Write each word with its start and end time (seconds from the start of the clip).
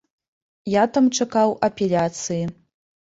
Я 0.75 0.83
там 0.95 1.11
чакаў 1.25 1.49
апеляцыі. 1.71 2.41